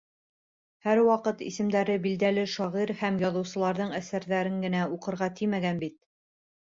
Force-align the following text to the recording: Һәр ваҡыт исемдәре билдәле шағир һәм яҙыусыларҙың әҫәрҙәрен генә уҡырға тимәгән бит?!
Һәр 0.85 1.01
ваҡыт 1.07 1.43
исемдәре 1.47 1.97
билдәле 2.07 2.45
шағир 2.53 2.95
һәм 3.03 3.21
яҙыусыларҙың 3.25 3.93
әҫәрҙәрен 4.01 4.59
генә 4.67 4.85
уҡырға 4.97 5.29
тимәгән 5.43 5.85
бит?! 5.85 5.99